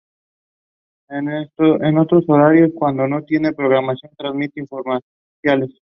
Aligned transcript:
En 1.09 1.97
otros 1.99 2.23
horarios, 2.27 2.71
cuando 2.73 3.07
no 3.07 3.21
tiene 3.21 3.53
programación, 3.53 4.11
transmite 4.17 4.59
infomerciales. 4.59 5.69